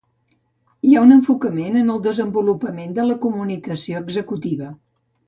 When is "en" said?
1.81-1.91